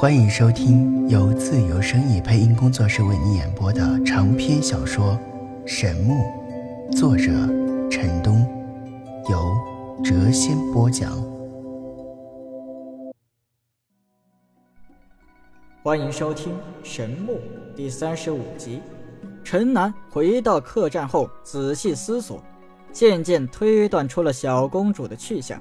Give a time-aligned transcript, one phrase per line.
[0.00, 5.18] 欢迎收听由自由声意配音工作室为你演播的长篇小说
[5.66, 6.14] 《神木》，
[6.96, 7.32] 作者
[7.90, 8.46] 陈东，
[9.28, 9.52] 由
[10.04, 11.10] 谪仙播讲。
[15.82, 16.52] 欢迎收听
[16.84, 17.32] 《神木》
[17.74, 18.80] 第三十五集。
[19.42, 22.40] 陈南回到客栈后，仔细思索，
[22.92, 25.60] 渐渐推断出了小公主的去向。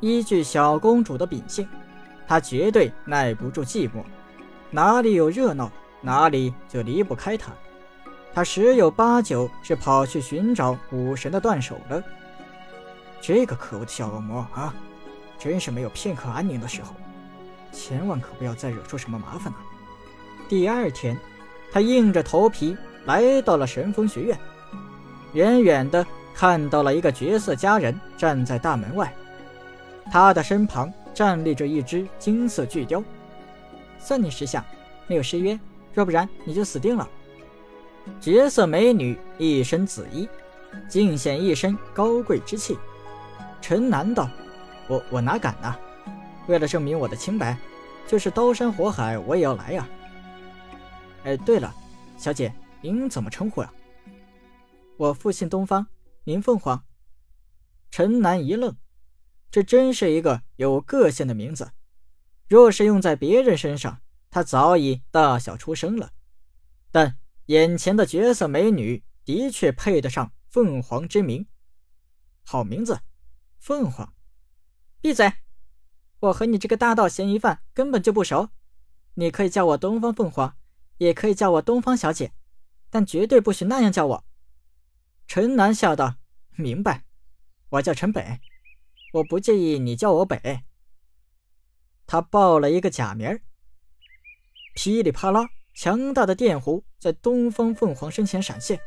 [0.00, 1.66] 依据小公主的秉性。
[2.28, 4.04] 他绝对耐不住寂寞，
[4.70, 7.50] 哪里有热闹，哪里就离不开他。
[8.34, 12.04] 他十有八九是跑去寻找武神的断手了。
[13.22, 14.74] 这个可恶的小恶魔啊，
[15.38, 16.94] 真是没有片刻安宁的时候，
[17.72, 19.58] 千万可不要再惹出什么麻烦了。
[20.50, 21.18] 第二天，
[21.72, 22.76] 他硬着头皮
[23.06, 24.38] 来到了神风学院，
[25.32, 29.10] 远远的看到了一个绝色佳人站在大门外，
[30.12, 30.92] 他的身旁。
[31.18, 33.02] 站立着一只金色巨雕，
[33.98, 34.64] 算你识相，
[35.08, 35.58] 没有失约，
[35.92, 37.08] 若不然你就死定了。
[38.20, 40.28] 绝色美女一身紫衣，
[40.88, 42.78] 尽显一身高贵之气。
[43.60, 44.30] 陈南道
[44.86, 45.74] ：“我我哪敢呢？
[46.46, 47.58] 为了证明我的清白，
[48.06, 49.88] 就是刀山火海我也要来呀。”
[51.26, 51.74] 哎，对了，
[52.16, 53.72] 小姐，您怎么称呼呀？
[54.96, 55.84] 我父姓东方，
[56.22, 56.80] 名凤凰。
[57.90, 58.72] 陈南一愣。
[59.50, 61.72] 这真是一个有个性的名字，
[62.48, 66.12] 若是用在别人身上，他早已大笑出声了。
[66.90, 71.46] 但眼前的绝色美女的确配得上凤凰之名，
[72.44, 73.00] 好名字，
[73.58, 74.12] 凤凰。
[75.00, 75.32] 闭嘴！
[76.20, 78.50] 我和你这个大盗嫌疑犯根本就不熟，
[79.14, 80.56] 你可以叫我东方凤凰，
[80.98, 82.32] 也可以叫我东方小姐，
[82.90, 84.24] 但绝对不许那样叫我。
[85.26, 86.16] 陈南笑道
[86.56, 87.04] ：“明白，
[87.70, 88.40] 我叫陈北。”
[89.12, 90.60] 我不介意你叫我北。
[92.06, 93.40] 他报了一个假名。
[94.74, 98.78] 噼里啪啦，强大的电弧在东方凤凰身前闪现。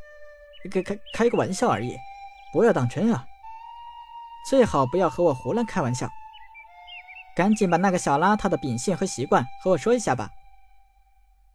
[0.71, 1.97] 开开开个玩笑而已，
[2.53, 3.25] 不要当真啊！
[4.49, 6.07] 最好不要和我胡乱开玩笑。
[7.35, 10.29] 赶紧把那个小邋遢的秉性和习惯和我说一下吧。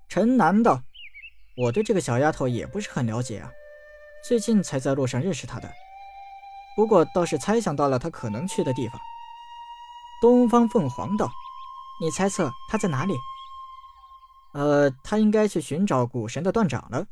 [0.08, 0.82] 陈南道
[1.56, 3.52] ：“我对这个小丫头也不是很了解啊，
[4.24, 5.72] 最近才在路上认识她的。”
[6.76, 9.00] 不过倒是猜想到了他可能去的地方。
[10.20, 11.30] 东方凤凰道
[12.00, 13.14] ：“你猜测他在哪里
[14.52, 17.06] ？”“呃，他应该去寻找古神的断掌了。”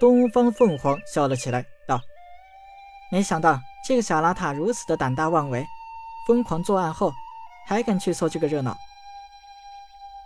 [0.00, 2.00] 东方凤凰笑了起来，道
[3.12, 5.66] ：“没想到这个小邋遢如此的胆大妄为，
[6.26, 7.12] 疯狂作案后
[7.66, 8.76] 还敢去凑这个热闹。”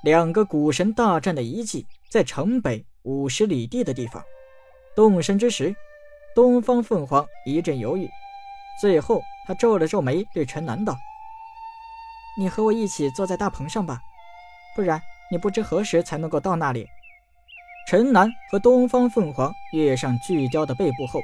[0.04, 4.22] 两个古神大战的遗迹在城北五十里地的地方。
[4.94, 5.74] 动身之时。
[6.34, 8.10] 东方凤凰一阵犹豫，
[8.80, 10.96] 最后他皱了皱眉，对陈南道
[12.38, 14.00] ：“你和我一起坐在大棚上吧，
[14.74, 15.00] 不然
[15.30, 16.86] 你不知何时才能够到那里。”
[17.86, 21.20] 陈南和东方凤凰跃上巨雕的背部后，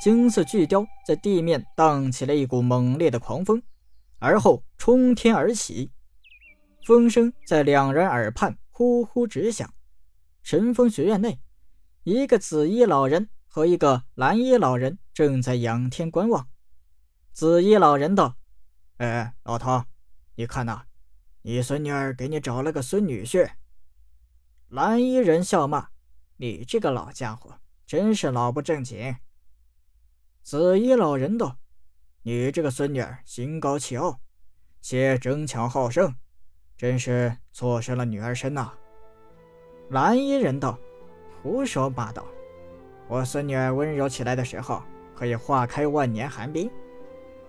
[0.00, 3.60] 金色巨雕在地面荡起了一股猛烈的狂风，
[4.20, 5.90] 而后冲天而起，
[6.86, 9.68] 风声在两人耳畔呼呼直响。
[10.44, 11.40] 神风学院内，
[12.04, 13.28] 一个紫衣老人。
[13.56, 16.46] 和一个蓝衣老人正在仰天观望。
[17.32, 18.36] 紫衣老人道
[19.00, 19.82] ：“哎，老头，
[20.34, 20.82] 你看呐，
[21.40, 23.52] 你孙女儿给你找了个孙女婿。”
[24.68, 25.88] 蓝衣人笑骂
[26.36, 29.16] ：“你这个老家伙，真是老不正经。”
[30.44, 31.56] 紫衣老人道
[32.24, 34.20] ：“你这个孙女儿心高气傲，
[34.82, 36.14] 且争强好胜，
[36.76, 38.74] 真是错失了女儿身呐。”
[39.88, 40.78] 蓝衣人道
[41.40, 42.22] ：“胡说八道。”
[43.08, 44.82] 我孙女儿温柔起来的时候，
[45.14, 46.68] 可以化开万年寒冰，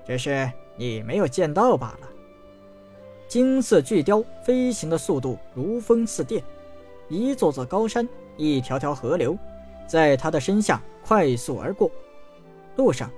[0.06, 2.10] 只是你没有见到罢了。
[3.28, 6.44] 金色巨雕飞行的速度如风似电，
[7.10, 8.08] 一座座高山，
[8.38, 9.36] 一条条河流，
[9.88, 11.90] 在他的身下快速而过。
[12.76, 13.12] 路上，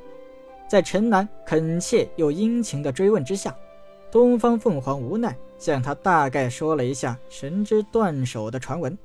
[0.70, 3.54] 在陈南恳切又殷勤的追问之下，
[4.10, 8.98] 东方凤凰无奈向他大概说了一下神之断手的传闻。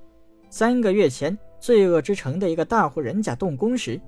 [0.50, 1.36] 三个月前。
[1.64, 3.98] 罪恶之城的一个大户人家动工时，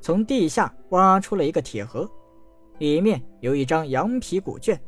[0.00, 2.08] 从地下挖出了一个铁盒，
[2.78, 4.80] 里面有一张羊皮古卷，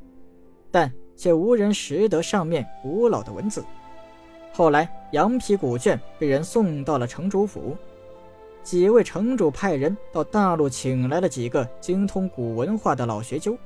[0.70, 3.64] 但却无人识得上面古老的文字。
[4.52, 7.76] 后来，羊皮古卷被人送到了城主府，
[8.62, 13.58] 几位城主派人到大陆请来了几个精通古文化的老学究，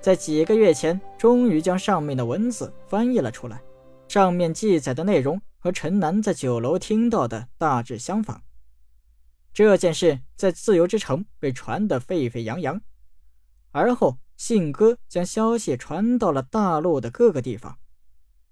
[0.00, 3.62] 在几个月前，终于将上面的文字翻译了出来。
[4.08, 5.40] 上面记载的内容。
[5.62, 8.42] 和陈南在酒楼听到的大致相仿。
[9.52, 12.82] 这件事在自由之城被传得沸沸扬扬，
[13.70, 17.78] 而后信鸽将消息传到了大陆的各个地方。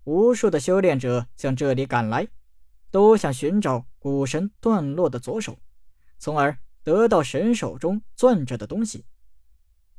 [0.04, 2.28] 无数的修炼者向这里赶来，
[2.92, 5.58] 都想寻找古神断落的左手，
[6.16, 9.04] 从而得到神手中攥着的东西。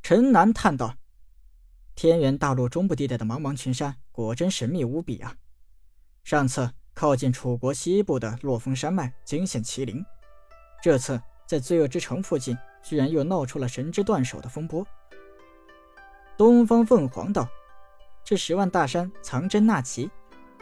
[0.02, 0.96] 陈南叹道
[1.94, 5.36] ：“天元大陆中部地带的茫茫群山，果真神秘无比啊！
[6.24, 10.04] 上次靠近楚国西部的落峰山脉惊现麒麟，
[10.82, 14.86] 这次在罪恶之城附近，居然又闹出了神之断手的风波。”
[16.36, 17.48] 东方凤凰道。
[18.24, 20.08] 这十万大山藏珍纳奇，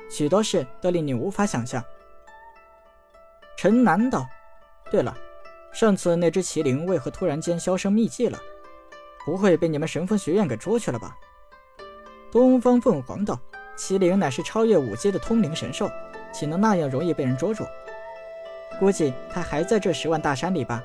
[0.08, 1.84] 许多事都令你无法想象。
[3.54, 4.26] 陈南道
[4.90, 5.14] ：“对了，
[5.70, 8.40] 上次那只麒麟为何突然间销声匿迹了？
[9.26, 11.14] 不会被你们神风学院给捉去了吧？”
[12.32, 13.38] 东方凤凰道
[13.76, 15.86] ：“麒麟乃是超越五阶的通灵神兽，
[16.32, 17.66] 岂能那样容易被人捉住？
[18.78, 20.82] 估计他还在这十万大山里吧。”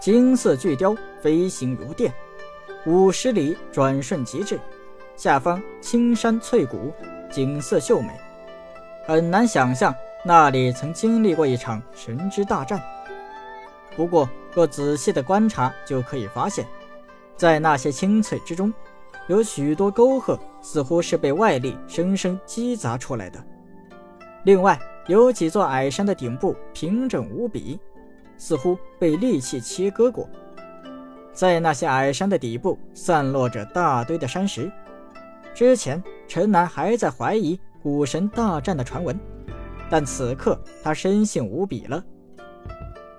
[0.00, 2.12] 金色巨雕飞行如电，
[2.86, 4.58] 五十里转瞬即至。
[5.14, 6.90] 下方青山翠谷，
[7.30, 8.08] 景色秀美，
[9.06, 9.94] 很难想象
[10.24, 12.80] 那里曾经历过一场神之大战。
[13.94, 16.66] 不过，若仔细的观察，就可以发现，
[17.36, 18.72] 在那些青翠之中，
[19.26, 23.38] 有许多沟壑，似乎是被外力生生击砸出来的。
[24.44, 27.78] 另外，有几座矮山的顶部平整无比，
[28.38, 30.28] 似乎被利器切割过。
[31.32, 34.70] 在那些矮山的底部，散落着大堆的山石。
[35.54, 39.18] 之前，陈南还在怀疑古神大战的传闻，
[39.90, 42.02] 但此刻他深信无比了。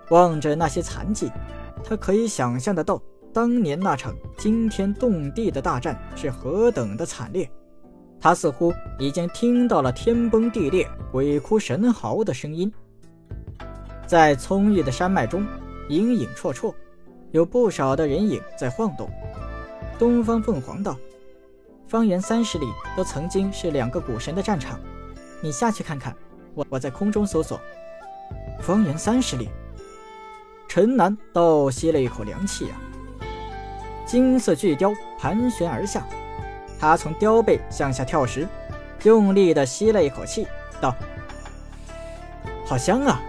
[0.09, 1.31] 望着那些残迹，
[1.83, 3.01] 他可以想象得到
[3.31, 7.50] 当年那场惊天动地的大战是何等的惨烈。
[8.21, 12.71] 他似乎已经听到了天崩地裂、鬼哭神嚎的声音。
[14.06, 15.45] 在葱郁的山脉中，
[15.89, 16.71] 影影绰绰，
[17.31, 19.09] 有不少的人影在晃动。
[19.97, 20.95] 东方凤凰道。
[21.88, 24.79] 方圆三十里都曾经是两个古神的战场，
[25.41, 26.15] 你下去看看。
[26.53, 27.59] 我我在空中搜索。
[28.62, 29.50] 方圆三十里，
[30.69, 32.79] 陈南倒吸了一口凉气啊！
[34.06, 36.07] 金色巨雕盘旋而下，
[36.81, 38.48] 他从雕背向下跳时，
[39.04, 40.48] 用力的吸了一口气，
[40.81, 40.95] 道
[42.66, 43.22] ：“好香啊！”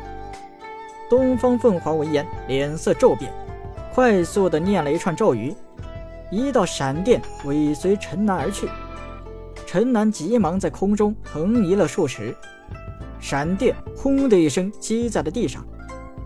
[1.11, 3.31] 东方凤凰闻言，脸色骤变，
[3.93, 5.55] 快速的念了一串咒语。
[6.31, 8.67] 一道闪电尾随陈南而去，
[9.67, 12.35] 陈南急忙在空中横移了数尺，
[13.21, 15.63] 闪电轰的一声击在了地上。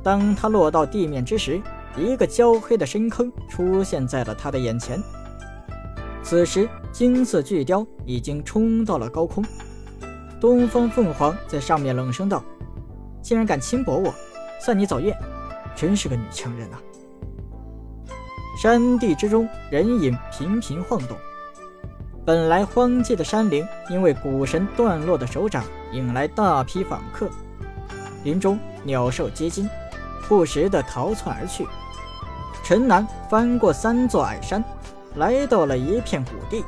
[0.01, 1.61] 当他落到地面之时，
[1.97, 5.03] 一个焦黑的深坑出现在了他的眼前。
[6.23, 9.45] 此时，金色巨雕已经冲到了高空，
[10.41, 12.43] 东方凤凰在上面冷声道
[13.21, 14.15] ：“竟然敢轻薄我，
[14.59, 15.13] 算你走运，
[15.75, 16.81] 真是个女强人啊！”
[18.59, 21.15] 山地之中，人影频频晃动。
[22.25, 27.29] 本来荒寂的山林，因为古神断落的手掌，引来大批访客。
[28.25, 29.69] 林中鸟兽皆惊，
[30.27, 31.67] 不时的逃窜而去。
[32.65, 34.65] 陈南翻过三座矮山，
[35.17, 36.65] 来到了一片谷地。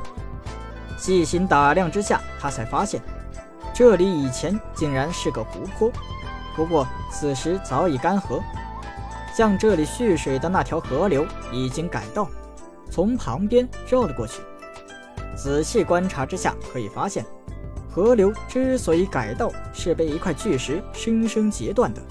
[0.97, 3.01] 细心打量之下，他才发现，
[3.73, 5.91] 这里以前竟然是个湖泊，
[6.55, 8.41] 不过此时早已干涸。
[9.33, 12.27] 向这里蓄水的那条河流已经改道，
[12.91, 14.41] 从旁边绕了过去。
[15.37, 17.25] 仔细观察之下，可以发现，
[17.89, 22.01] 河流之所以改道，是被一块巨石生生截断的。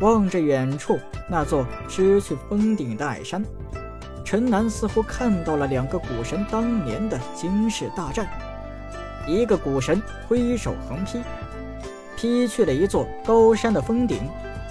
[0.00, 0.98] 望着远处
[1.30, 3.42] 那座失去峰顶的矮山，
[4.32, 8.26] 陈南似乎看到了两个古神当年的惊世大战。
[9.26, 11.22] 一个古神挥手横劈，
[12.16, 14.22] 劈去了一座高山的峰顶。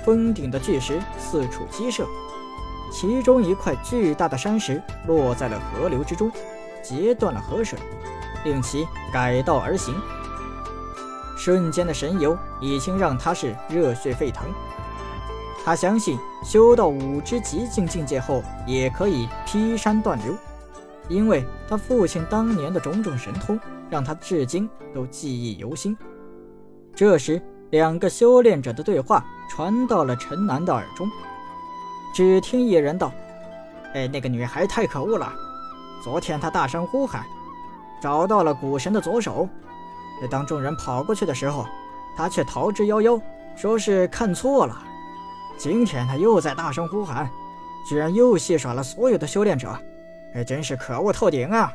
[0.04, 2.08] 峰顶的巨石四处激射，
[2.92, 6.32] 其中一块巨大的山石落在了河流之中，
[6.82, 7.78] 截断了河水，
[8.44, 9.94] 令其改道而行。
[11.38, 14.48] 瞬间的神游已经让他是热血沸腾。
[15.64, 20.36] 他相信修到五之极境境界后，也可以劈山断流，
[21.08, 25.98] 因为他父亲当年的种种神通，让他至今都记忆犹新。
[26.96, 27.42] 这时。
[27.72, 31.10] 两个修炼者的对话传到了陈南的耳中，
[32.14, 33.14] 只听一人道
[33.96, 35.32] ：“哎，那个女孩太可恶了！
[36.04, 37.24] 昨天她大声呼喊，
[38.02, 39.48] 找到了古神的左手。
[40.30, 41.66] 当众人跑过去的时候，
[42.18, 43.22] 她却逃之夭夭，
[43.56, 44.78] 说是看错了。
[45.62, 47.32] 今天他又在大声呼喊，
[47.88, 49.70] 居然又戏耍了所有的修炼者，
[50.34, 51.72] 哎，真是可恶透顶啊！”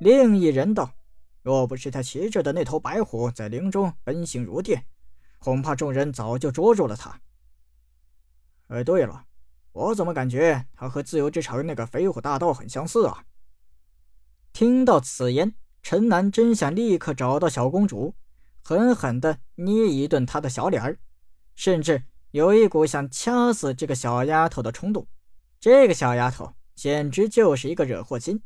[0.00, 0.92] 另一人道。
[1.40, 4.84] 若不是他骑着的那头白虎在林中奔行如电，
[5.38, 7.18] 恐怕众人早就捉住了他。
[8.66, 9.24] 哎，对了，
[9.72, 13.24] 我怎么感觉他和自由之城那个飞虎大盗很相似啊？
[14.52, 18.14] 听到此言，陈南真想立刻找到小公主，
[18.62, 20.98] 狠狠地捏一顿她的小脸儿，
[21.54, 22.02] 甚至
[22.36, 25.06] 有一股想掐死这个小丫头的冲动。
[25.58, 28.38] 这个小丫头简直就是一个惹祸精，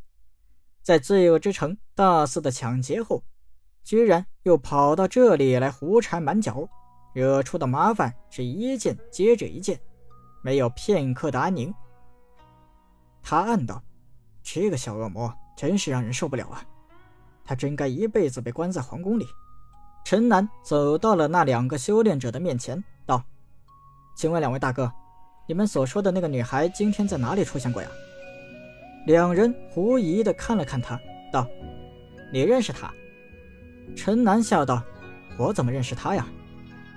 [0.80, 3.24] 在罪恶之城大肆的抢劫后，
[3.82, 6.68] 居然又跑到这里来胡缠满脚，
[7.14, 9.80] 惹出的麻烦是一件接着一件，
[10.40, 11.74] 没有片刻的安宁。
[13.20, 13.82] 他暗道
[14.40, 16.64] ：“这个小恶魔真是让人受不了啊！
[17.44, 19.26] 他真该一辈子被关在皇宫里。”
[20.06, 23.22] 陈南走到了那两个修炼者的面前，道
[24.16, 24.90] ：“请问两位大哥，
[25.46, 27.88] 你们所说的那个女孩今天在哪里出现过呀？”
[29.06, 31.00] 两人狐疑的看了看他，
[31.32, 31.46] 道
[32.32, 32.92] ：“你认识她？”
[33.96, 34.82] 陈楠笑道
[35.38, 36.26] ：“我怎么认识她呀？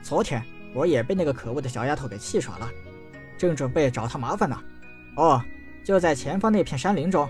[0.02, 0.44] 昨天
[0.74, 2.70] 我也被那个可恶的小丫头给气耍了，
[3.38, 4.60] 正准备找她麻烦呢。
[5.18, 5.42] 哦。”
[5.84, 7.30] 就在前方那片山林中。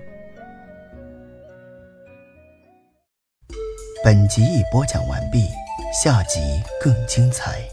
[4.04, 5.48] 本集已播讲完毕，
[5.92, 6.40] 下集
[6.80, 7.68] 更精彩。